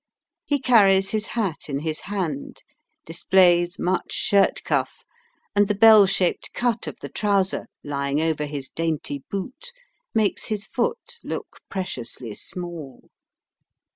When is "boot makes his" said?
9.29-10.65